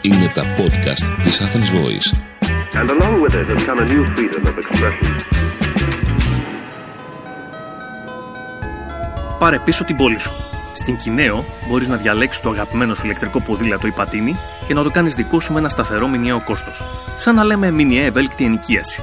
[0.00, 2.08] Είναι τα podcast της Athens Voice.
[2.80, 5.14] And along with it has come a new freedom of expression.
[9.38, 10.32] Πάρε πίσω την πόλη σου.
[10.74, 14.36] Στην Κινέο μπορείς να διαλέξεις το αγαπημένο σου ηλεκτρικό ποδήλατο ή πατίνι
[14.66, 16.84] και να το κάνεις δικό σου με ένα σταθερό μηνιαίο κόστος.
[17.16, 19.02] Σαν να λέμε μηνιαία ευέλικτη ενοικίαση.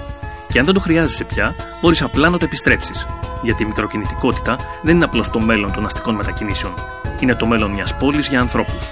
[0.51, 3.05] Και αν δεν το χρειάζεσαι πια, μπορείς απλά να το επιστρέψεις.
[3.41, 6.73] Γιατί η μικροκινητικότητα δεν είναι απλώς το μέλλον των αστικών μετακινήσεων.
[7.19, 8.91] Είναι το μέλλον μιας πόλης για ανθρώπους.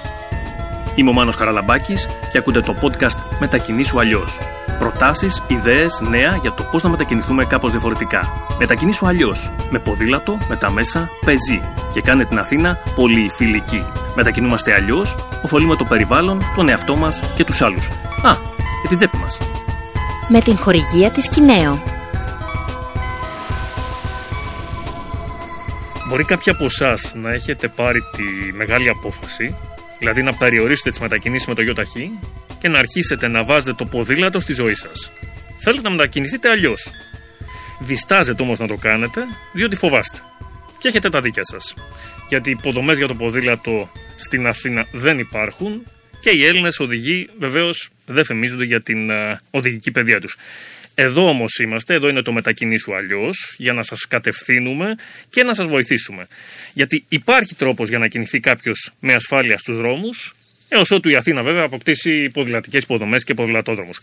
[0.94, 4.38] Είμαι ο Μάνος Καραλαμπάκης και ακούτε το podcast Μετακινήσου αλλιώς.
[4.78, 8.28] Προτάσεις, ιδέες, νέα για το πώς να μετακινηθούμε κάπως διαφορετικά.
[8.58, 9.50] Μετακινήσου αλλιώς.
[9.70, 11.62] Με ποδήλατο, με τα μέσα, πεζί.
[11.92, 13.84] Και κάνε την Αθήνα πολύ φιλική.
[14.14, 17.86] Μετακινούμαστε αλλιώς, ωφελούμε το περιβάλλον, τον εαυτό μας και τους άλλους.
[18.22, 18.34] Α,
[18.82, 19.38] και την τσέπη μας.
[20.28, 21.99] με την χορηγία της Κινέο.
[26.10, 29.56] Μπορεί κάποιοι από εσάς να έχετε πάρει τη μεγάλη απόφαση,
[29.98, 32.10] δηλαδή να περιορίσετε τις μετακινήσεις με το ΙΟΤΑΧΗ
[32.60, 35.10] και να αρχίσετε να βάζετε το ποδήλατο στη ζωή σας.
[35.58, 36.90] Θέλετε να μετακινηθείτε αλλιώς.
[37.80, 39.20] Διστάζετε όμως να το κάνετε,
[39.52, 40.18] διότι φοβάστε.
[40.78, 41.74] Και έχετε τα δίκια σας.
[42.28, 45.82] Γιατί υποδομές για το ποδήλατο στην Αθήνα δεν υπάρχουν
[46.20, 50.36] και οι Έλληνες οδηγοί βεβαίως δεν φημίζονται για την α, οδηγική παιδεία τους.
[51.02, 54.94] Εδώ όμως είμαστε, εδώ είναι το μετακινήσου αλλιώς, για να σας κατευθύνουμε
[55.30, 56.26] και να σας βοηθήσουμε.
[56.72, 60.34] Γιατί υπάρχει τρόπος για να κινηθεί κάποιος με ασφάλεια στους δρόμους,
[60.68, 64.00] έως ότου η Αθήνα βέβαια αποκτήσει ποδηλατικές υποδομές και ποδηλατόδρομους.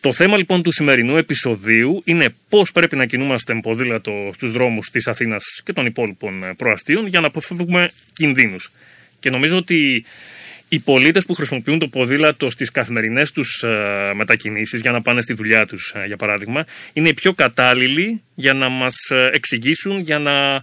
[0.00, 4.90] Το θέμα λοιπόν του σημερινού επεισοδίου είναι πώς πρέπει να κινούμαστε με ποδήλατο στους δρόμους
[4.90, 8.70] της Αθήνας και των υπόλοιπων ε, προαστίων για να αποφύγουμε κινδύνους.
[9.20, 10.04] Και νομίζω ότι
[10.72, 13.64] οι πολίτες που χρησιμοποιούν το ποδήλατο στις καθημερινές τους
[14.14, 18.68] μετακινήσεις για να πάνε στη δουλειά τους, για παράδειγμα, είναι οι πιο κατάλληλοι για να
[18.68, 20.62] μας εξηγήσουν, για να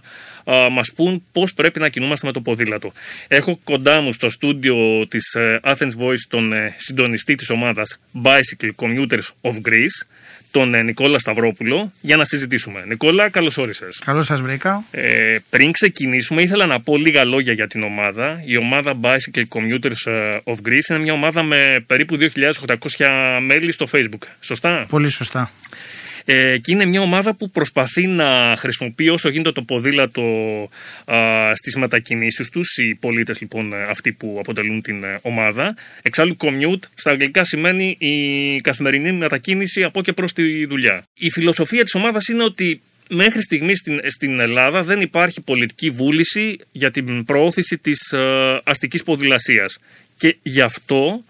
[0.70, 2.92] μας πούν πώς πρέπει να κινούμαστε με το ποδήλατο.
[3.28, 9.28] Έχω κοντά μου στο στούντιο της Athens Voice τον ε, συντονιστή της ομάδας Bicycle Commuters
[9.40, 10.06] of Greece,
[10.50, 12.84] τον ε, Νικόλα Σταυρόπουλο, για να συζητήσουμε.
[12.86, 13.98] Νικόλα, καλώς όρισες.
[14.04, 14.84] Καλώς σας βρήκα.
[14.90, 18.42] Ε, πριν ξεκινήσουμε, ήθελα να πω λίγα λόγια για την ομάδα.
[18.44, 22.18] Η ομάδα Bicycle Commuters ε, of Greece είναι μια ομάδα με περίπου
[22.66, 23.06] 2.800
[23.46, 24.22] μέλη στο Facebook.
[24.40, 25.50] Σωστά; Πολύ σωστά.
[26.32, 30.22] Ε, και είναι μια ομάδα που προσπαθεί να χρησιμοποιεί όσο γίνεται το ποδήλατο
[31.04, 31.16] α,
[31.54, 35.76] στις μετακινήσεις τους, οι πολίτες λοιπόν αυτοί που αποτελούν την ε, ομάδα.
[36.02, 41.02] Εξάλλου commute στα αγγλικά σημαίνει η καθημερινή μετακίνηση από και προς τη δουλειά.
[41.14, 46.58] Η φιλοσοφία της ομάδας είναι ότι μέχρι στιγμής στην, στην Ελλάδα δεν υπάρχει πολιτική βούληση
[46.72, 49.78] για την προώθηση της ε, αστικής ποδηλασίας.
[50.18, 51.24] Και γι' αυτό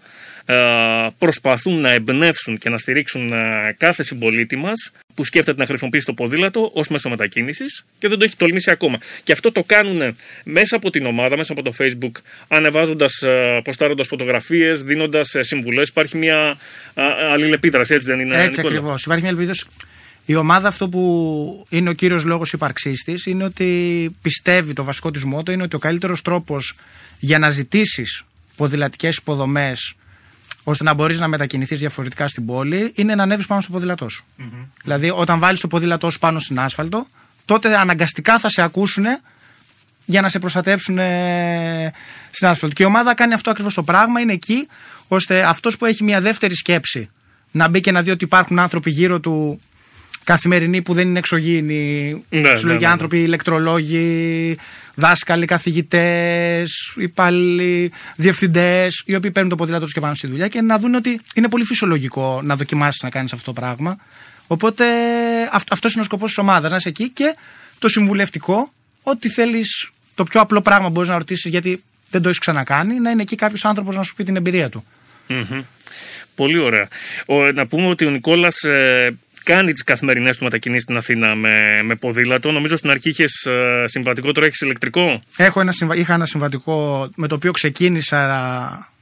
[1.17, 6.13] προσπαθούν να εμπνεύσουν και να στηρίξουν ε, κάθε συμπολίτη μας που σκέφτεται να χρησιμοποιήσει το
[6.13, 8.97] ποδήλατο ως μέσο μετακίνησης και δεν το έχει τολμήσει ακόμα.
[9.23, 12.11] Και αυτό το κάνουν μέσα από την ομάδα, μέσα από το Facebook,
[12.47, 13.23] ανεβάζοντας,
[13.63, 15.89] ποστάροντας φωτογραφίες, δίνοντας συμβουλές.
[15.89, 16.57] Υπάρχει μια
[16.93, 17.01] ε,
[17.31, 18.35] αλληλεπίδραση, έτσι δεν είναι.
[18.35, 19.03] Έτσι Νικόλα; ακριβώς.
[19.03, 19.53] Υπάρχει μια ελπίδα.
[20.25, 25.11] Η ομάδα αυτό που είναι ο κύριος λόγος ύπαρξή τη είναι ότι πιστεύει, το βασικό
[25.11, 26.75] της μότο είναι ότι ο καλύτερος τρόπος
[27.19, 28.23] για να ζητήσεις
[28.55, 29.93] ποδηλατικές υποδομές
[30.63, 34.23] ώστε να μπορείς να μετακινηθείς διαφορετικά στην πόλη είναι να ανέβεις πάνω στο ποδήλατό σου.
[34.83, 37.07] Δηλαδή, όταν βάλεις το ποδήλατό σου πάνω στην άσφαλτο,
[37.45, 39.05] τότε αναγκαστικά θα σε ακούσουν
[40.05, 41.93] για να σε προστατεύσουν ε,
[42.31, 42.75] στην άσφαλτο.
[42.75, 44.67] Και η ομάδα κάνει αυτό ακριβώς το πράγμα, είναι εκεί
[45.07, 47.09] ώστε αυτός που έχει μια δεύτερη σκέψη
[47.51, 49.61] να μπει και να δει ότι υπάρχουν άνθρωποι γύρω του
[50.23, 52.87] καθημερινοί που δεν είναι εξωγήινοι, Ναι, ψυχολογικοί ναι, ναι, ναι.
[52.87, 54.57] άνθρωποι, ηλεκτρολόγοι,
[54.95, 60.61] δάσκαλοι, καθηγητές, υπάλληλοι, διευθυντές, οι οποίοι παίρνουν το ποδήλατο τους και πάνε στη δουλειά και
[60.61, 63.97] να δουν ότι είναι πολύ φυσιολογικό να δοκιμάσεις να κάνεις αυτό το πράγμα.
[64.47, 64.85] Οπότε
[65.69, 67.35] αυτός είναι ο σκοπός της ομάδας, να είσαι εκεί και
[67.79, 68.71] το συμβουλευτικό,
[69.03, 73.09] ότι θέλεις το πιο απλό πράγμα μπορείς να ρωτήσεις γιατί δεν το έχεις ξανακάνει, να
[73.09, 74.83] είναι εκεί κάποιος άνθρωπος να σου πει την εμπειρία του.
[75.27, 75.61] Μμμ.
[76.35, 76.87] Πολύ ωραία.
[77.25, 78.63] Ο, να πούμε ότι ο Νικόλας
[79.43, 82.51] κάνει τις καθημερινές του μετακινήσεις στην Αθήνα με, με ποδήλατο.
[82.51, 83.47] Νομίζω στην αρχή είχες
[83.85, 85.21] συμβατικό, τώρα έχεις ηλεκτρικό.
[85.37, 88.27] Έχω ένα, συμβα- είχα ένα συμβατικό με το οποίο ξεκίνησα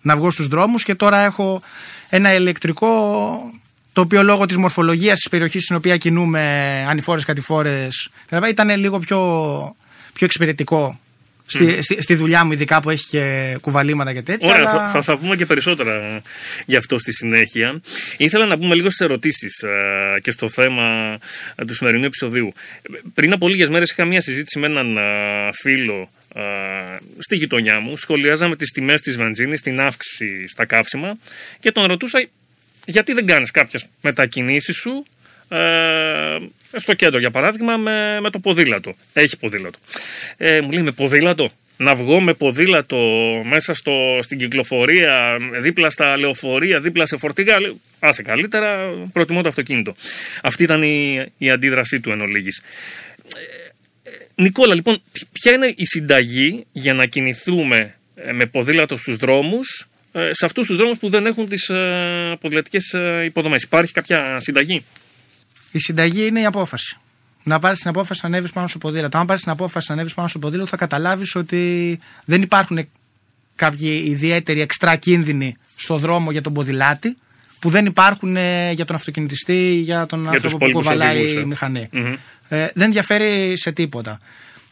[0.02, 1.62] να βγω στους δρόμους και τώρα έχω
[2.10, 2.90] ένα ηλεκτρικό
[3.94, 6.42] το οποίο λόγω της μορφολογίας της περιοχής στην οποία κινούμε
[6.90, 9.20] ανηφόρες κατηφόρες δηλαδή ήταν λίγο πιο,
[10.14, 11.00] πιο εξυπηρετικό
[11.50, 14.90] στη, στη, στη δουλειά μου ειδικά που έχει και κουβαλήματα και τέτοια Ωραία, αλλά- θα,
[14.90, 16.22] θα, θα πούμε και περισσότερα
[16.66, 17.82] γι' αυτό στη συνέχεια.
[18.18, 19.64] Ήθελα να πούμε λίγο στις ερωτήσεις
[20.22, 21.18] και στο θέμα
[21.56, 22.54] ε, του σημερινού επεισοδίου.
[23.14, 25.02] Πριν από λίγες μέρες είχα μια συζήτηση με έναν ε,
[25.54, 26.42] φίλο ε,
[27.18, 27.98] στη γειτονιά μου.
[27.98, 31.18] Σχολιάζαμε τις τιμές της βενζίνης, την αύξηση στα καύσιμα
[31.60, 32.28] και τον ρωτούσα
[32.86, 35.06] γιατί δεν κάνεις κάποιες μετακινήσεις σου
[35.50, 36.38] ε,
[36.76, 38.94] στο κέντρο για παράδειγμα με, με το ποδήλατο.
[39.14, 39.78] Έχει ποδήλατο.
[40.38, 42.98] Ε, μου λέει με ποδήλατο; να βγω με ποδήλατο
[43.46, 49.48] μέσα στο, στην κυκλοφορία, δίπλα στα λεωφορεία, δίπλα σε φορτηγά; Λέω, άσε καλύτερα, προτιμώ το
[49.48, 49.96] αυτοκίνητο.
[50.44, 52.62] Αυτή ήταν η, η αντίδρασή του εν ολίγης.
[54.04, 59.90] Ε, Νικόλα, λοιπόν, ποια είναι η συνταγή για να κινηθούμε ε, με ποδήλατο στους δρόμους
[60.12, 64.40] ε, σε αυτούς τους δρόμους που δεν έχουν τις ε, ποδηλατικές ε, υποδομές; Υπάρχει κάποια
[64.40, 64.86] συνταγή;
[65.72, 66.98] Η συνταγή είναι η απόφαση.
[67.44, 69.18] Να πάρεις την απόφαση να ανέβεις πάνω στο ποδήλατο.
[69.18, 72.88] Αν πάρεις την απόφαση να ανέβεις πάνω στο ποδήλατο, θα καταλάβεις ότι δεν υπάρχουν
[73.56, 77.18] κάποιοι ιδιαίτεροι εξτρά κίνδυνοι στο δρόμο για τον ποδηλάτη
[77.60, 81.16] που δεν υπάρχουν ε, για τον αυτοκινητιστή ή για τον τους άνθρωπο που υπόλοιπους κοβαλάει
[81.16, 81.40] οδηγούς, ε.
[81.40, 81.90] η μηχανή.
[81.92, 82.14] Μμμ.
[82.50, 84.20] Ε, δεν διαφέρει σε τίποτα.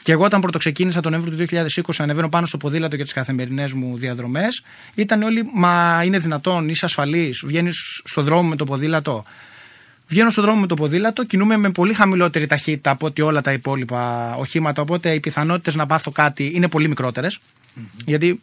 [0.04, 3.14] Και εγώ όταν πρωτοξεκίνησα τον Νοέμβριο του 2020 να ανεβαίνω πάνω στο ποδήλατο για τις
[3.14, 4.64] καθημερινές μου διαδρομές,
[4.96, 9.26] ήταν όλοι, μα είναι δυνατόν, είσαι ασφαλής, βγαίνεις στο δρόμο με το ποδήλατο.
[10.08, 13.52] Βγαίνω στον δρόμο με το ποδήλατο, κινούμαι με πολύ χαμηλότερη ταχύτητα από ότι όλα τα
[13.52, 14.82] υπόλοιπα οχήματα.
[14.82, 17.40] Οπότε οι πιθανότητες να πάθω κάτι είναι πολύ μικρότερες.
[18.06, 18.42] Γιατί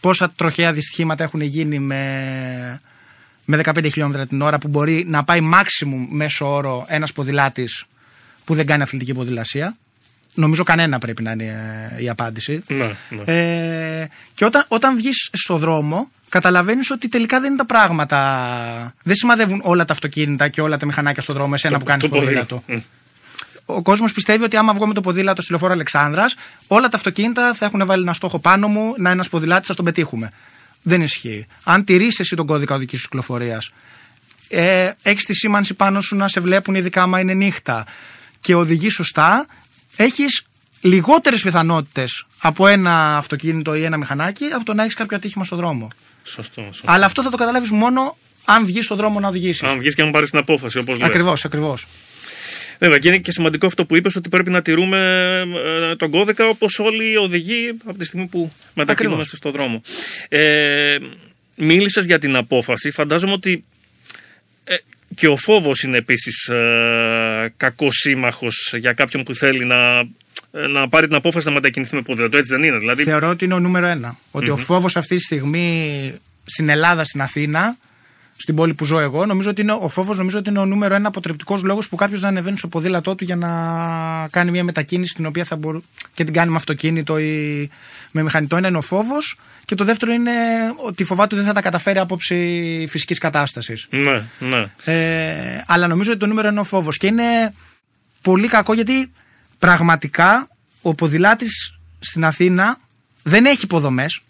[0.00, 2.80] πόσα τροχαία δυστυχήματα έχουν γίνει με,
[3.44, 7.84] με 15 χιλιόμετρα την ώρα που μπορεί να πάει maximum μέσω όρο ένας ποδηλάτης
[8.44, 9.76] που δεν κάνει αθλητική ποδηλασία.
[10.40, 12.62] Νομίζω κανένα πρέπει να είναι ε, η απάντηση.
[12.66, 13.22] Ναι, ναι.
[13.24, 18.94] Ε, και όταν, όταν βγεις στο δρόμο, καταλαβαίνεις ότι τελικά δεν είναι τα πράγματα.
[19.02, 22.08] Δεν σημαδεύουν όλα τα αυτοκίνητα και όλα τα μηχανάκια στο δρόμο, εσένα που κάνεις το
[22.08, 22.62] ποδήλατο.
[22.66, 22.86] ποδήλατο.
[23.64, 26.34] Ο κόσμος πιστεύει ότι άμα βγω με το ποδήλατο στη λεωφόρο Αλεξάνδρας,
[26.66, 29.74] όλα τα αυτοκίνητα θα έχουν βάλει ένα στόχο πάνω μου, να είναι ένας ποδηλάτης, θα
[29.74, 30.32] τον πετύχουμε.
[30.82, 31.46] Δεν ισχύει.
[31.64, 33.70] Αν τηρήσει εσύ τον κώδικα οδικής κυκλοφορίας,
[34.48, 37.86] ε, έχεις τη σήμανση πάνω σου να σε βλέπουν, ειδικά άμα είναι νύχτα,
[38.40, 39.46] και οδηγείς σωστά,
[40.04, 40.42] έχεις
[40.80, 45.58] λιγότερες πιθανότητες από ένα αυτοκίνητο ή ένα μηχανάκι από το να έχεις κάποιο ατύχημα στον
[45.58, 45.88] δρόμο.
[46.24, 46.62] Σωστό.
[46.62, 46.90] σωστό.
[46.90, 49.62] Αλλά αυτό θα το καταλάβεις μόνο αν βγεις στον δρόμο να οδηγήσεις.
[49.62, 51.08] Αν βγεις και αν πάρεις την απόφαση, όπως λέει.
[51.08, 51.86] Ακριβώς, ακριβώς.
[52.78, 54.98] Βέβαια, και είναι και σημαντικό αυτό που είπες ότι πρέπει να τηρούμε
[55.90, 59.82] ε, τον κώδικα όπως όλοι οι οδηγοί από τη στιγμή που μετακινούμαστε στον δρόμο.
[60.28, 60.96] Ε,
[61.56, 62.90] Μίλησες για την απόφαση.
[62.90, 63.64] Φαντάζομαι ότι
[64.64, 64.76] ε,
[65.14, 69.98] και ο φόβος είναι επίσης ε, κακός σύμμαχος για κάποιον που θέλει να,
[70.52, 72.36] ε, να πάρει την απόφαση να μετακινηθεί με ποδήλατο.
[72.36, 72.78] Έτσι δεν είναι.
[72.78, 74.16] Δηλαδή, Θεωρώ ότι είναι ο νούμερο ένα.
[74.30, 76.14] Ότι ο φόβος αυτή τη στιγμή
[76.44, 77.76] στην Ελλάδα, στην Αθήνα,
[78.42, 80.94] στην πόλη που ζω εγώ, νομίζω ότι είναι, ο φόβος νομίζω ότι είναι ο νούμερο
[80.94, 83.48] ένα αποτρεπτικός λόγος που κάποιος να ανεβαίνει στο ποδήλατό του για να
[84.30, 85.82] κάνει μια μετακίνηση την οποία θα μπορεί
[86.14, 87.70] και την κάνει με αυτοκίνητο ή
[88.10, 88.56] με μηχανητό.
[88.56, 89.36] Ένα είναι ο φόβος.
[89.64, 90.30] Και το δεύτερο είναι
[90.86, 93.86] ότι φοβάται ότι δεν θα τα καταφέρει άποψη φυσικής κατάστασης.
[93.90, 94.66] ναι, ναι.
[94.84, 96.96] Ε, αλλά νομίζω ότι το νούμερο είναι ο φόβος.
[96.96, 97.54] Και είναι
[98.22, 99.12] πολύ κακό γιατί
[99.58, 100.48] πραγματικά
[100.82, 102.78] ο ποδηλάτης στην Αθήνα
[103.22, 104.20] δεν έχει υποδομές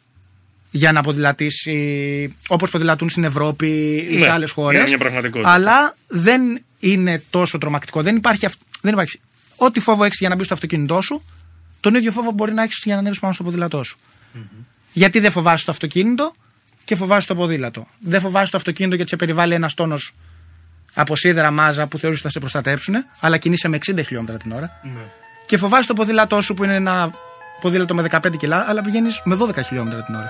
[0.70, 3.69] για να ποδηλατήσει όπως ποδηλατούν στην Ευρώπη
[4.11, 4.78] ή Ναι, σε άλλε χώρες.
[4.81, 5.50] είναι μια πραγματικότητα.
[5.52, 8.02] Αλλά δεν είναι τόσο τρομακτικό.
[8.02, 9.20] Δεν υπάρχει, αυ- δεν υπάρχει.
[9.56, 11.22] Ό,τι φόβο έχεις για να μπεις στο αυτοκίνητό σου,
[11.81, 13.99] τον ίδιο φόβο μπορεί να έχεις για να ανέβεις πάνω στο ποδήλατό σου.
[14.93, 16.32] Γιατί δεν φοβάσαι το αυτοκίνητο
[16.84, 17.87] και φοβάσαι το ποδήλατο.
[18.00, 20.12] Δεν φοβάσαι το αυτοκίνητο γιατί σε περιβάλλει ένας τόνος
[20.94, 24.52] από σίδερα μάζα που θεωρείς ότι θα σε προστατεύσουν, αλλά κινείσαι με 60 χιλιόμετρα την
[24.52, 24.81] ώρα.
[25.46, 27.11] Και φοβάσαι το ποδήλατό σου που είναι ένα
[27.61, 30.28] ποδήλατο με 15 κιλά, αλλά πηγαίνεις με 12 χιλιόμετρα την ώρα.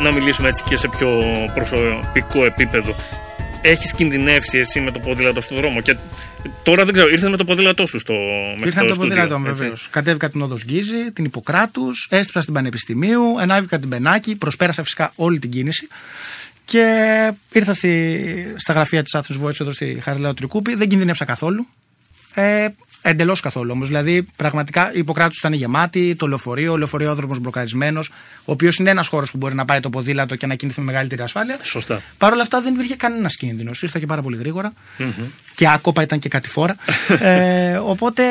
[0.00, 1.22] Να μιλήσουμε έτσι και σε πιο
[1.54, 2.94] προσωπικό επίπεδο.
[3.62, 5.96] Έχεις κινδυνεύσει εσύ με το ποδήλατο στον δρόμο και
[6.62, 8.12] τώρα δεν ξέρω, ήρθε με το ποδήλατό σου στο
[8.52, 9.62] μέχρι Ήρθα με το στούντιο, ποδήλατό μου, έτσι.
[9.62, 9.88] βεβαίως.
[9.90, 15.38] Κατέβηκα την οδός Γκίζη, την Ιπποκράτους, έστριψα στην Πανεπιστημίου, ενάβηκα την Πενάκη, προσπέρασα φυσικά όλη
[15.38, 15.88] την κίνηση.
[16.64, 16.84] Και
[17.52, 18.24] ήρθα στη,
[18.56, 20.74] στα γραφεία της Athens Voice εδώ στη Χαριλάου Τρικούπη.
[20.74, 21.66] Δεν κινδυνεύσα καθόλου.
[22.34, 22.68] Ε,
[23.02, 23.86] Εντελώς καθόλου όμως.
[23.86, 28.08] Δηλαδή, πραγματικά η Ιπποκράτου ήταν γεμάτη, το λεωφορείο, ο λεωφορείοδρομο μπλοκαρισμένος,
[28.44, 30.86] ο οποίος είναι ένας χώρος που μπορεί να πάει το ποδήλατο και να κινηθεί με
[30.86, 31.58] μεγαλύτερη ασφάλεια.
[31.62, 32.02] Σωστά.
[32.18, 33.82] Παρ' όλα αυτά δεν υπήρχε κανένας κίνδυνος.
[33.82, 34.72] Ήρθα και πάρα πολύ γρήγορα.
[35.54, 36.76] Και άκοπα ήταν και κατηφόρα.
[37.20, 38.22] ε, οπότε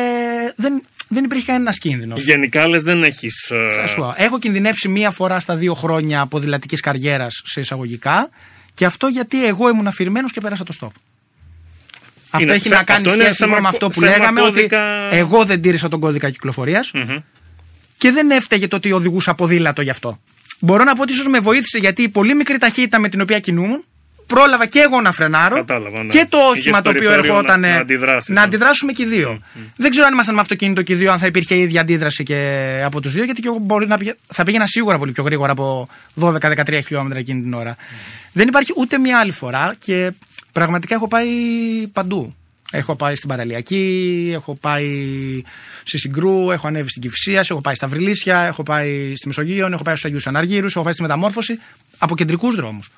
[0.56, 2.24] δεν, δεν υπήρχε κανένας κίνδυνος.
[2.24, 3.52] Γενικά λες δεν έχεις.
[3.80, 8.30] Θα σου πω, Έχω κινδυνεύσει μία φορά στα δύο χρόνια ποδηλατικής καριέρας σε εισαγωγικά.
[8.74, 11.09] Και αυτό γιατί εγώ ήμουν αφηρημένος και πέρασα το stop.
[12.32, 14.12] Αυτό Είναι έχει θε- να κάνει αυτό είναι σχέση θέμα με κω- αυτό που θέμα
[14.18, 16.92] λέγαμε κώδικα- ότι εγώ δεν τήρησα τον κώδικα κυκλοφορίας
[17.98, 20.20] και δεν έφταιγε το ότι οδηγούσα ποδήλατο γι' αυτό.
[20.60, 23.40] Μπορώ να πω ότι ίσως με βοήθησε γιατί η πολύ μικρή ταχύτητα με την οποία
[23.40, 23.84] κινούμουν
[24.28, 26.10] πρόλαβα και εγώ να φρενάρω Κατάλαβα, ναι.
[26.10, 28.42] και το Είχες όχημα το οποίο περιθώριο ερχόταν να- να αντιδράσεις, να ναι.
[28.42, 29.40] αντιδράσουμε και οι δύο.
[29.76, 32.24] Δεν ξέρω αν ήμασταν με αυτοκίνητο και οι δύο, αν θα υπήρχε η ίδια αντίδραση
[32.24, 35.24] και από τους δύο, γιατί και εγώ μπορεί να πήγε- θα πήγαινα σίγουρα πολύ πιο
[35.24, 37.76] γρήγορα από 12-13 χιλιόμετρα εκείνη την ώρα.
[38.34, 40.12] Δεν υπάρχει ούτε μία άλλη φορά και
[40.60, 41.28] πραγματικά έχω πάει
[41.94, 42.36] παντού.
[42.72, 44.90] Έχω πάει στην Παραλιακή, έχω πάει
[45.84, 49.84] στη Συγκρού, έχω ανέβει στην Κυφσία, έχω πάει στα Βρυλίσια, έχω πάει στη Μεσογείο, έχω
[49.84, 51.60] πάει στους Αγίους Αναργύρους, έχω πάει στη Μεταμόρφωση
[51.98, 52.92] από κεντρικούς δρόμους.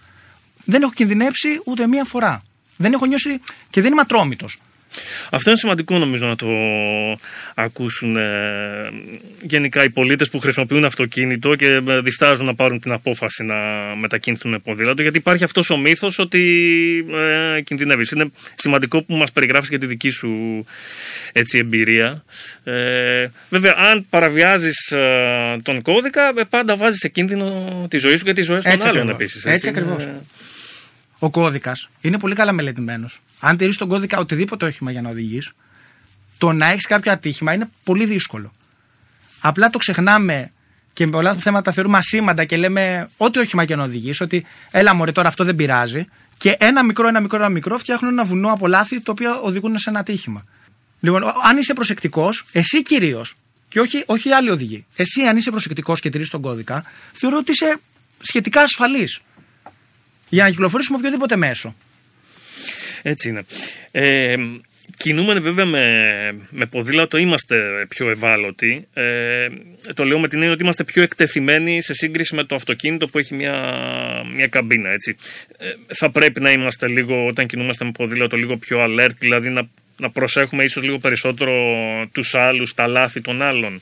[0.66, 2.44] Δεν έχω κινδυνεύσει ούτε μία φορά.
[2.78, 3.40] Δεν έχω νιώσει
[3.70, 4.58] και δεν είμαι ατρόμητος.
[5.30, 6.48] Αυτό είναι σημαντικό νομίζω να το
[7.56, 8.30] ακούσουν ε,
[9.42, 13.56] γενικά οι πολίτες που χρησιμοποιούν αυτοκίνητο και ε, διστάζουν να πάρουν την απόφαση να
[14.00, 16.40] μετακινηθούν με ποδήλατο γιατί υπάρχει αυτός ο μύθος ότι
[17.58, 18.12] ε, κινδυνεύεις.
[18.12, 20.66] Είναι σημαντικό που μας περιγράφεις και τη δική σου
[21.32, 22.24] έτσι, εμπειρία.
[22.64, 28.24] Ε, βέβαια αν παραβιάζεις ε, τον κώδικα ε, πάντα βάζεις σε κίνδυνο τη ζωή σου
[28.24, 29.36] και τη ζωή των άλλων επίσης.
[29.36, 30.08] Έτσι, έτσι ακριβώς.
[31.20, 33.20] Ο κώδικας είναι πολύ καλά μελετημένος.
[33.42, 35.52] Αν τηρείς τον κώδικα οτιδήποτε όχημα για να οδηγείς,
[36.38, 38.54] το να έχεις κάποιο ατύχημα είναι πολύ δύσκολο.
[39.42, 40.52] Απλά το ξεχνάμε
[40.94, 44.94] και με πολλά θέματα θεωρούμε ασήμαντα και λέμε ό,τι όχημα και να οδηγείς, ότι έλα
[44.94, 46.08] μωρέ τώρα αυτό δεν πειράζει.
[46.38, 49.80] Και ένα μικρό, ένα μικρό, ένα μικρό φτιάχνουν ένα βουνό από λάθη το οποίο οδηγούν
[49.80, 50.44] σε ένα ατύχημα.
[51.00, 53.36] Λοιπόν, αν είσαι προσεκτικός, εσύ κυρίως,
[53.68, 56.84] και όχι, όχι οι άλλοι οδηγοί, εσύ αν είσαι προσεκτικός και τηρείς τον κώδικα,
[57.14, 57.80] θεωρώ ότι είσαι
[58.20, 59.20] σχετικά ασφαλής
[60.30, 61.76] για να κυκλοφορήσουμε οποιοδήποτε μέσο.
[63.02, 63.44] Έτσι είναι.
[63.92, 64.36] Ε,
[64.98, 65.86] κινούμενοι βέβαια με,
[66.50, 68.88] με ποδήλατο είμαστε πιο ευάλωτοι.
[68.94, 69.48] Ε,
[69.94, 73.18] το λέω με την έννοια ότι είμαστε πιο εκτεθειμένοι σε σύγκριση με το αυτοκίνητο που
[73.18, 73.76] έχει μια,
[74.36, 74.90] μια καμπίνα.
[74.90, 75.16] Έτσι.
[75.58, 75.66] Ε,
[75.96, 79.68] θα πρέπει να είμαστε λίγο, όταν κινούμαστε με ποδήλατο, λίγο πιο alert, δηλαδή να,
[79.98, 81.54] να προσέχουμε ίσως λίγο περισσότερο
[82.12, 83.82] τους άλλους, τα λάθη των άλλων.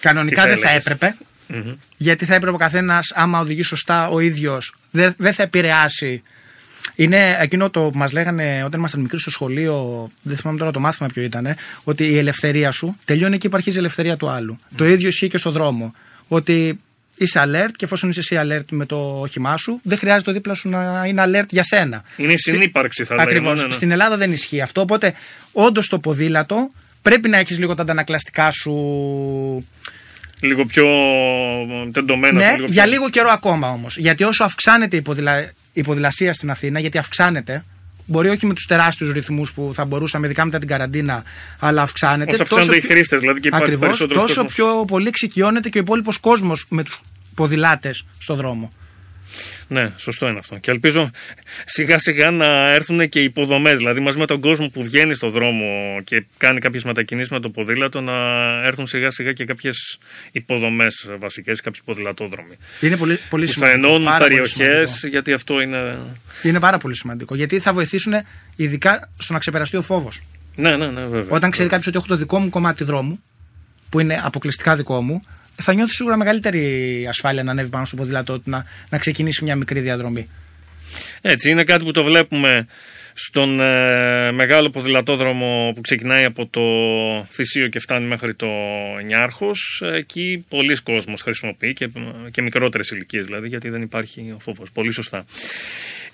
[0.00, 1.16] Κανονικά δεν θα έπρεπε.
[1.96, 6.22] Γιατί θα έπρεπε ο καθένας, άμα οδηγεί σωστά ο ίδιος, δεν, δεν θα επηρεάσει.
[6.94, 10.80] Είναι εκείνο το που μας λέγανε όταν ήμασταν μικροί στο σχολείο, δεν θυμάμαι τώρα το
[10.80, 14.58] μάθημα ποιο ήταν, ότι η ελευθερία σου τελειώνει εκεί που αρχίζει η ελευθερία του άλλου.
[14.76, 15.94] Το ίδιο ισχύει και στο δρόμο.
[16.28, 16.80] Ότι
[17.16, 20.54] είσαι alert και εφόσον είσαι εσύ alert με το όχημά σου, δεν χρειάζεται το δίπλα
[20.54, 22.04] σου να είναι alert για σένα.
[22.16, 23.32] Είναι η συνύπαρξη, θα λέγαμε.
[23.32, 23.60] Ακριβώς.
[23.60, 23.72] Ναι, ναι.
[23.72, 24.80] Στην Ελλάδα δεν ισχύει αυτό.
[24.80, 25.14] Οπότε,
[25.52, 26.70] όντως το ποδήλατο
[27.02, 28.72] πρέπει να έχεις λίγο τα αντανακλαστικά σου
[30.40, 30.86] λίγο πιο
[31.92, 32.38] τεντωμένα.
[32.38, 32.92] Ναι, λίγο για πιο...
[32.92, 33.96] λίγο καιρό ακόμα όμως.
[33.96, 35.52] Γιατί όσο αυξάνεται η, ποδηλα...
[35.74, 37.64] η ποδηλασία στην Αθήνα, γιατί αυξάνεται,
[38.06, 41.22] μπορεί όχι με τους τεράστιους ρυθμούς που θα μπορούσαμε, ειδικά μετά την καραντίνα,
[41.58, 42.32] αλλά αυξάνεται.
[42.32, 44.54] Όσο αυξάνονται οι χρήστες, δηλαδή και υπάρχει Ακριβώς, περισσότερος Τόσο κόσμος.
[44.54, 47.00] πιο πολύ εξοικειώνεται και ο υπόλοιπος κόσμος με τους
[47.34, 48.72] ποδηλάτες στον δρόμο.
[49.68, 50.58] Ναι, σωστό είναι αυτό.
[50.58, 51.10] Και ελπίζω
[51.64, 53.76] σιγά σιγά να έρθουν και οι υποδομές.
[53.78, 55.64] Δηλαδή, μαζί με τον κόσμο που βγαίνει στον δρόμο
[56.04, 58.12] και κάνει κάποιες μετακινήσεις με το ποδήλατο, να
[58.64, 59.98] έρθουν σιγά σιγά και κάποιες
[60.32, 62.56] υποδομές βασικές, κάποιοι ποδηλατόδρομοι.
[62.80, 63.86] Είναι πολύ, πολύ Που θα σημαντικό.
[63.86, 65.08] ενώνουν πάρα πολύ περιοχές, σημαντικό.
[65.08, 65.98] γιατί αυτό είναι.
[66.42, 67.34] Είναι πάρα πολύ σημαντικό.
[67.34, 68.12] Γιατί θα βοηθήσουν
[68.56, 70.20] ειδικά στο να ξεπεραστεί ο φόβος.
[70.56, 71.36] Ναι, ναι, ναι, βέβαια.
[71.36, 73.22] Όταν ξέρει κάποιος ότι έχω το δικό μου κομμάτι δρόμου,
[73.88, 75.22] που είναι αποκλειστικά δικό μου,
[75.54, 79.56] θα νιώθεις σίγουρα μεγαλύτερη ασφάλεια να ανέβει πάνω στο ποδήλατό του, να, να ξεκινήσει μια
[79.56, 80.28] μικρή διαδρομή.
[81.20, 82.66] Έτσι, είναι κάτι που το βλέπουμε
[83.14, 86.62] στον ε, μεγάλο ποδηλατόδρομο που ξεκινάει από το
[87.30, 88.48] Θησίο και φτάνει μέχρι το
[89.04, 89.82] Νιάρχος.
[89.94, 91.88] Εκεί πολλοί κόσμος χρησιμοποιεί και,
[92.30, 94.70] και μικρότερες ηλικίες δηλαδή γιατί δεν υπάρχει ο φόβος.
[94.70, 95.24] Πολύ σωστά.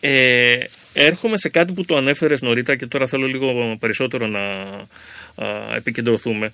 [0.01, 0.57] Ε,
[0.93, 6.51] έρχομαι σε κάτι που το ανέφερες νωρίτερα και τώρα θέλω λίγο περισσότερο να α, επικεντρωθούμε.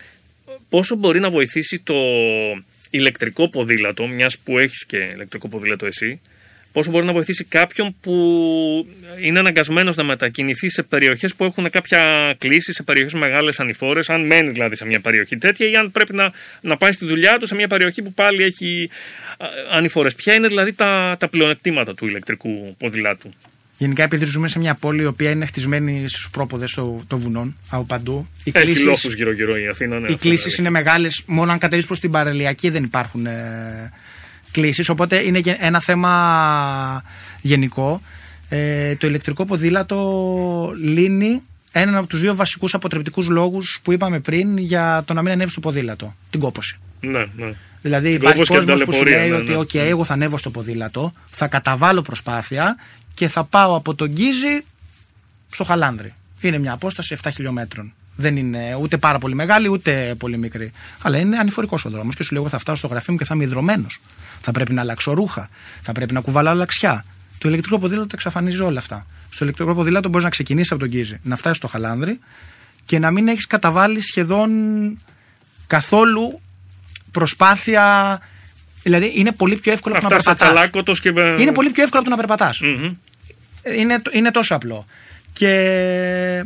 [0.69, 1.95] Πόσο μπορεί να βοηθήσει το
[2.91, 6.21] ηλεκτρικό ποδήλατο, μιας που έχεις και ηλεκτρικό ποδήλατο εσύ,
[6.73, 8.13] πόσο μπορεί να βοηθήσει κάποιον που
[9.21, 14.27] είναι αναγκασμένος να μετακινηθεί σε περιοχές που έχουν κάποια κλίση, σε περιοχές μεγάλες ανηφόρες, αν
[14.27, 17.47] μένει δηλαδή σε μια περιοχή τέτοια, ή αν πρέπει να, να πάει στη δουλειά του
[17.47, 18.91] σε μια περιοχή που πάλι έχει
[19.71, 20.15] ανηφόρες.
[20.15, 23.35] Ποια είναι δηλαδή τα, τα πλεονεκτήματα του ηλεκτρικού ποδηλάτου;
[23.79, 27.57] Γενικά, επειδή ζούμε σε μια πόλη η οποία είναι χτισμένη στους πρόποδες των το βουνών
[27.71, 29.99] από παντού, οι Έχει κλήσεις- λόφους γύρω-γύρω η Αθήνα.
[29.99, 31.23] Ναι, οι αυτό κλήσεις είναι είναι μεγάλες.
[31.27, 33.93] Μόνο αν κατεβεί προς την παραλιακή δεν υπάρχουν ε,
[34.51, 34.89] κλήσεις.
[34.89, 37.03] Οπότε είναι και ένα θέμα
[37.41, 38.01] γενικό.
[38.49, 41.43] Ε, το ηλεκτρικό ποδήλατο λύνει
[41.73, 45.53] έναν από τους δύο βασικούς αποτρεπτικούς λόγους που είπαμε πριν για το να μην ανέβεις
[45.53, 46.15] στο ποδήλατο.
[46.31, 46.79] Την κόπωση.
[47.01, 47.53] Ναι, ναι.
[47.83, 49.57] Δηλαδή Την υπάρχει κόπωση και την κόσμο που σου ταλαιπωρία, λέει ναι, ότι ναι.
[49.57, 52.77] «OK, εγώ θα ανέβω στο ποδήλατο, θα καταβάλω προσπάθεια
[53.17, 54.65] και θα πάω από τον Γκύζη
[55.53, 56.15] στο Χαλάνδρι.
[56.41, 57.93] Είναι μια απόσταση 7 χιλιόμετρων.
[58.17, 60.73] Δεν είναι ούτε πάρα πολύ μεγάλη ούτε πολύ μικρή.
[61.03, 63.25] Αλλά είναι ανηφορικός ο δρόμος και σου λέω: Εγώ θα φτάσω στο γραφείο μου και
[63.25, 64.01] θα είμαι υδρωμένος.
[64.41, 65.49] Θα πρέπει να αλλάξω ρούχα.
[65.83, 67.05] Θα πρέπει να κουβαλάω λαξιά.
[67.39, 69.07] Το ηλεκτρικό ποδήλατο τα εξαφανίζει όλα αυτά.
[69.31, 72.21] Στο ηλεκτρικό ποδήλατο μπορείς να ξεκινήσεις από τον Γκίζι, να φτάσεις στο Χαλάνδρι
[72.85, 74.51] και να μην έχεις καταβάλει σχεδόν
[75.67, 76.41] καθόλου
[77.11, 78.21] προσπάθεια.
[78.87, 80.55] Δηλαδή είναι πολύ πιο εύκολο από το να Αυτά σε περπατάς.
[80.55, 81.09] τσαλάκωτος και.
[81.43, 82.61] Είναι πολύ πιο εύκολο από το να περπατάς.
[82.61, 82.95] Μμμ.
[83.79, 84.87] Είναι, είναι τόσο απλό.
[85.33, 86.45] Και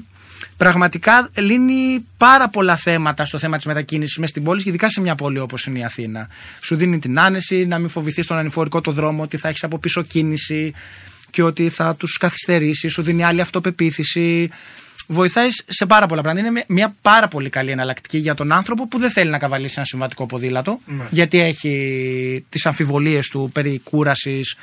[0.57, 5.15] πραγματικά λύνει πάρα πολλά θέματα στο θέμα της μετακίνησης μέσα στην πόλη, ειδικά σε μια
[5.15, 6.29] πόλη όπως είναι η Αθήνα.
[6.61, 9.79] Σου δίνει την άνεση να μην φοβηθείς στον ανηφορικό το δρόμο, ότι θα έχεις από
[9.79, 10.73] πίσω κίνηση
[11.31, 12.93] και ότι θα τους καθυστερήσεις.
[12.93, 14.51] Σου δίνει άλλη αυτοπεποίθηση.
[15.13, 16.49] Βοηθάει σε πάρα πολλά πράγματα.
[16.49, 19.87] Είναι μια πάρα πολύ καλή εναλλακτική για τον άνθρωπο που δεν θέλει να καβαλήσει ένα
[19.87, 20.81] συμβατικό ποδήλατο.
[20.87, 21.05] Ναι.
[21.11, 24.55] Γιατί έχει τις αμφιβολίες του περί κούρασης,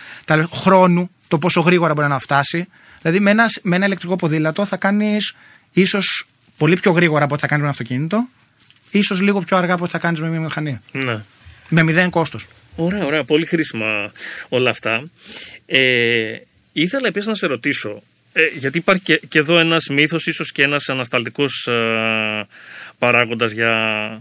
[0.51, 2.67] χρόνου, το πόσο γρήγορα μπορεί να φτάσει.
[3.01, 5.33] Δηλαδή με ένα, με ένα ηλεκτρικό ποδήλατο θα κάνεις
[5.71, 6.27] ίσως
[6.57, 8.27] πολύ πιο γρήγορα από ό,τι θα κάνεις με ένα αυτοκίνητο,
[8.91, 10.79] ίσως λίγο πιο αργά από ό,τι θα κάνεις με μια μηχανή.
[10.91, 11.23] Ναι.
[11.69, 12.47] Με μηδέν κόστος.
[12.75, 13.23] Ωραία, ωραία.
[13.23, 14.11] Πολύ χρήσιμα
[14.49, 15.03] όλα αυτά.
[15.65, 16.37] Ε,
[16.71, 18.01] ήθελα επίσης να σε ρωτήσω,
[18.37, 22.47] ε, γιατί υπάρχει και, και εδώ ένας μύθος, ίσως και ένας ανασταλτικός ε,
[22.97, 23.71] παράγοντας για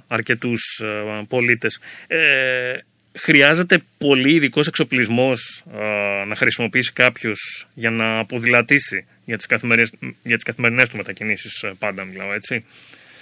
[0.08, 1.80] αρκετούς ε, πολίτες.
[2.06, 2.78] Ε,
[3.18, 9.92] χρειάζεται πολύ ειδικό εξοπλισμός ε, να χρησιμοποιήσει κάποιος για να ποδηλατήσει για τις καθημερινές,
[10.22, 12.64] για τις καθημερινές του μετακινήσεις ε, πάντα μιλάω, έτσι.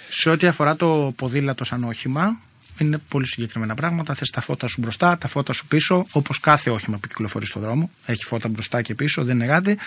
[0.09, 2.41] Σε ό,τι αφορά το ποδήλατο σαν όχημα,
[2.77, 4.13] είναι πολύ συγκεκριμένα πράγματα.
[4.13, 7.61] Θες τα φώτα σου μπροστά, τα φώτα σου πίσω, όπως κάθε όχημα που κυκλοφορεί στον
[7.61, 7.89] δρόμο.
[8.05, 9.77] Έχει φώτα μπροστά και πίσω, δεν είναι κάτι.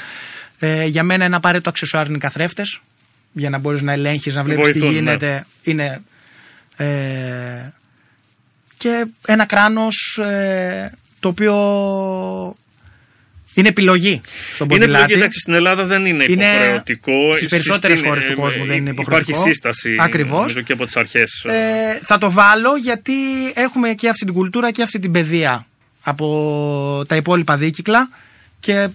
[0.58, 2.80] Ε, για μένα ένα απαραίτητο αξεσουάρ είναι οι καθρέφτες.
[3.32, 4.98] Για να μπορείς να ελέγχεις, να βλέπεις τι Βοηθούν, ναι.
[4.98, 5.46] γίνεται.
[5.62, 6.02] Είναι.
[6.76, 7.72] Ε,
[8.76, 11.54] και ένα κράνος ε, το οποίο
[13.58, 14.20] είναι επιλογή
[14.54, 15.02] στον Είναι ποδηλάτη.
[15.02, 17.34] επιλογή, εντάξει, στην Ελλάδα δεν είναι Είναι υποχρεωτικό.
[17.36, 19.30] στις περισσότερες Συστήνει- χώρες του κόσμου δεν είναι υποχρεωτικό.
[19.30, 20.38] Υπάρχει σύσταση Ακριβώς.
[20.38, 21.44] νομίζω και από τις αρχές.
[21.44, 23.12] Ε, θα το βάλω γιατί
[23.54, 25.66] έχουμε και αυτή την κουλτούρα και αυτή την παιδεία
[26.02, 28.08] από τα υπόλοιπα δίκυκλα
[28.60, 28.88] και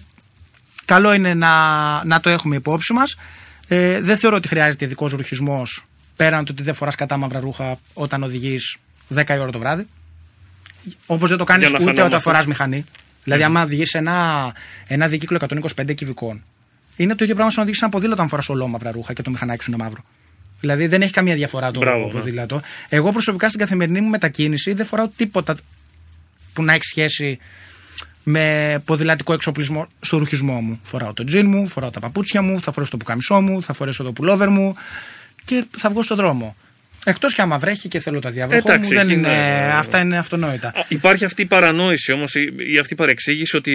[0.84, 1.50] καλό είναι να,
[2.04, 3.16] να το έχουμε υπόψη μας.
[3.68, 5.84] Ε, δεν θεωρώ ότι χρειάζεται ειδικός ρουχισμός
[6.16, 8.76] πέραν του ότι δεν φοράς κατά μαύρα ρούχα όταν οδηγείς
[9.08, 9.86] 10 η ώρα το βράδυ.
[11.06, 12.30] Όπως δεν το κάνεις Για να ούτε όταν φαινόμαστε.
[12.30, 12.84] φοράς μηχανή.
[13.24, 14.54] Δηλαδή, άμα οδηγείς ένα,
[14.86, 15.38] ένα δίκυκλο
[15.76, 16.42] 125 κυβικών,
[16.96, 19.30] είναι το ίδιο πράγμα σαν να οδηγείς ένα ποδήλατο αν φοράς ολόμαυρα ρούχα και το
[19.30, 20.00] μηχανάκι σου είναι μαύρο.
[20.60, 22.12] Δηλαδή δεν έχει καμία διαφορά το Μπράβο, ναι.
[22.12, 22.60] ποδήλατο.
[22.88, 25.56] Εγώ προσωπικά στην καθημερινή μου μετακίνηση δεν φοράω τίποτα
[26.52, 27.38] που να έχει σχέση
[28.22, 30.80] με ποδηλατικό εξοπλισμό στο ρουχισμό μου.
[30.82, 34.02] Φοράω το τζιν μου, φοράω τα παπούτσια μου, θα φορέσω το πουκαμισό μου, θα φορέσω
[34.02, 34.74] το πουλόβερ μου
[35.44, 36.56] και θα βγω στον δρόμο.
[37.04, 40.00] Εκτός και άμα βρέχει και θέλω τα διαβροχό Εντάξει, μου, δεν εκεί είναι, είναι- αυτά
[40.00, 40.68] είναι αυτονόητα.
[40.68, 43.74] Α, Υπάρχει αυτή η παρανόηση όμως ή ή αυτή η παρεξήγηση ότι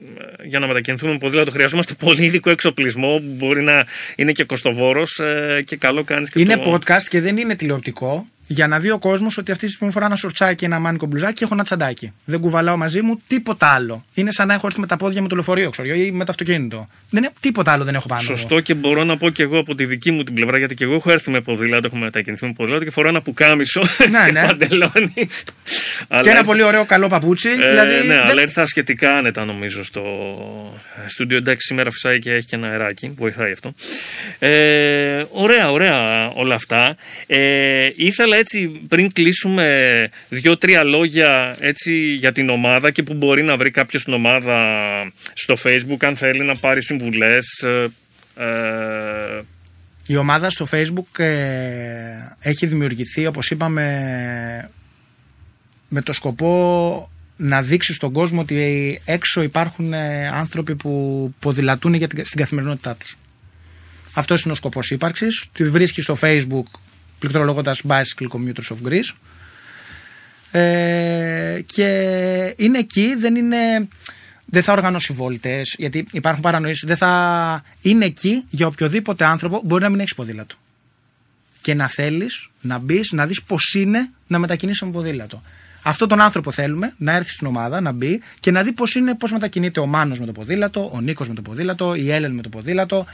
[0.00, 4.44] ε, για να μετακινηθούμε με ποδήλατο χρειαζόμαστε πολύ ειδικό εξοπλισμό που μπορεί να είναι και
[4.44, 6.72] κοστοβόρος ε, και καλό κάνεις και Είναι το...
[6.72, 10.06] podcast και δεν είναι τηλεοπτικό για να δει ο κόσμος ότι αυτή τη στιγμή φορά
[10.06, 12.12] ένα σορτσάκι, ένα μάνικο μπλουζάκι και έχω ένα τσαντάκι.
[12.24, 14.04] Δεν κουβαλάω μαζί μου τίποτα άλλο.
[14.14, 16.30] Είναι σαν να έχω έρθει με τα πόδια με το λεωφορείο, ξέρω ή με το
[16.30, 16.88] αυτοκίνητο.
[17.10, 18.20] Δεν είναι, τίποτα άλλο δεν έχω πάνω.
[18.22, 18.28] μου.
[18.36, 20.84] Σωστό και μπορώ να πω και εγώ από τη δική μου την πλευρά γιατί και
[20.84, 23.80] εγώ έχω έρθει με ποδήλατο, έχω μετακινηθεί με ποδήλατο και φοράω ένα πουκάμισο
[24.10, 24.46] Ναι, και ναι.
[24.46, 25.12] παντελόνι.
[25.14, 25.28] Και
[26.08, 27.48] Αλλά ένα πολύ ωραίο καλό παπούτσι.
[27.48, 30.02] Ε, δηλαδή, ναι, δεν- αλλά ήρθα σχετικά άνετα νομίζω στο
[31.06, 31.36] στούντιο.
[31.36, 33.12] Εντάξει, σήμερα φυσάει και έχει και ένα αεράκι.
[33.16, 33.72] Βοηθάει αυτό.
[34.38, 36.96] Ε, ωραία, ωραία όλα αυτά.
[37.26, 43.56] Ε, ήθελα έτσι πριν κλείσουμε δύο-τρία λόγια έτσι για την ομάδα και που μπορεί να
[43.56, 44.58] βρει κάποιος την ομάδα
[45.34, 47.62] στο facebook αν θέλει να πάρει συμβουλές.
[47.62, 47.88] Ε,
[48.36, 49.42] ε,
[50.06, 51.28] Η ομάδα στο facebook ε,
[52.40, 54.70] έχει δημιουργηθεί όπως είπαμε
[55.88, 62.08] με το σκοπό να δείξει στον κόσμο ότι έξω υπάρχουν ε, άνθρωποι που ποδηλατούν για
[62.08, 63.16] την, στην καθημερινότητά τους.
[64.14, 65.44] Αυτός είναι ο σκοπός ύπαρξης.
[65.52, 66.64] Τη βρίσκει στο facebook
[67.26, 69.14] πληκτρολογώντας Bicycle Commuters of Greece
[70.50, 73.88] ε, και είναι εκεί, δεν είναι
[74.48, 76.84] δεν θα οργανώσει βόλτες, γιατί υπάρχουν παρανοήσεις.
[76.86, 80.54] Δεν θα είναι εκεί για οποιοδήποτε άνθρωπο μπορεί να μην έχεις ποδήλατο.
[81.60, 85.42] Και να θέλεις να μπεις, να δεις πώς είναι να μετακινήσει με ποδήλατο.
[85.82, 89.14] Αυτό τον άνθρωπο θέλουμε να έρθει στην ομάδα, να μπει και να δει πώς είναι,
[89.14, 92.42] πώς μετακινείται ο Μάνος με το ποδήλατο, ο Νίκος με το ποδήλατο, η Έλεν με
[92.42, 93.06] το ποδήλατο.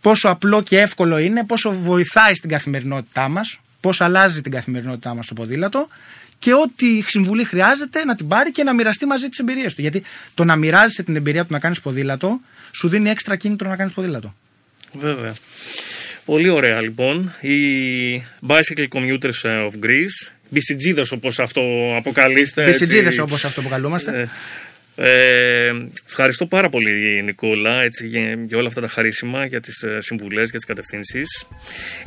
[0.00, 5.26] Πόσο απλό και εύκολο είναι, πόσο βοηθάει στην καθημερινότητά μας, πώς αλλάζει την καθημερινότητά μας
[5.26, 5.88] το ποδήλατο
[6.38, 9.80] και ό,τι συμβουλή χρειάζεται να την πάρει και να μοιραστεί μαζί τι εμπειρίε του.
[9.80, 10.02] Γιατί
[10.34, 12.40] το να μοιράζεσαι την εμπειρία του να κάνεις ποδήλατο
[12.72, 14.34] σου δίνει έξτρα κίνητρο να κάνεις ποδήλατο.
[14.92, 15.34] Βέβαια.
[16.24, 17.32] Πολύ ωραία λοιπόν.
[17.40, 17.58] Οι
[18.46, 20.32] Bicycle Commuters of Greece.
[20.54, 21.60] BCGs όπως αυτό
[21.96, 22.64] αποκαλείστε.
[22.64, 22.84] έτσι.
[22.84, 24.20] Μπισιτζίδες όπως αυτό που καλούμαστε.
[24.20, 24.28] Ε,
[25.02, 25.72] ε,
[26.06, 30.42] ευχαριστώ πάρα πολύ Νικόλα έτσι, για, για όλα αυτά τα χαρίσιμα, για τις ε, συμβουλές,
[30.42, 31.46] για τις κατευθύνσεις.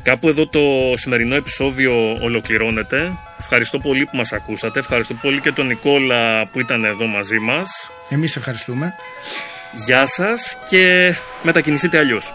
[0.04, 3.12] Κάπου εδώ το σημερινό επεισόδιο ολοκληρώνεται.
[3.40, 4.80] Ευχαριστώ πολύ που μας ακούσατε.
[4.80, 7.92] Ευχαριστώ πολύ και τον Νικόλα που ήταν εδώ μαζί μας.
[8.10, 8.94] Εμείς ευχαριστούμε.
[9.86, 12.34] Γεια σας και μετακινηθείτε αλλιώς.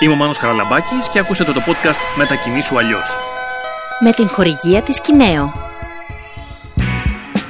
[0.00, 3.16] Είμαι ο Μάνος Χαραλαμπάκης και ακούσατε το podcast «Μετακινήσου αλλιώς».
[4.00, 5.71] Με την χορηγία της Κινέο.